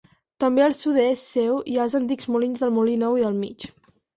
També 0.43 0.63
al 0.67 0.73
sud-est 0.77 1.27
seu 1.35 1.59
hi 1.73 1.77
ha 1.81 1.85
els 1.85 1.99
antics 2.01 2.33
molins 2.37 2.65
del 2.65 2.75
Molí 2.79 2.99
Nou 3.05 3.21
i 3.21 3.27
del 3.29 3.41
Mig. 3.45 3.71